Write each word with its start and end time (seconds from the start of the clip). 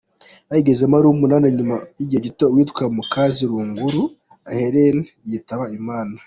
Bayigezemo 0.47 0.93
ari 0.99 1.07
umunani 1.09 1.47
nyuma 1.57 1.75
y’igihe 1.97 2.21
gito 2.25 2.43
uwitwa 2.49 2.83
Mukaziruguru 2.95 4.01
Helene 4.57 5.01
yitaba 5.29 5.65
Imana. 5.79 6.15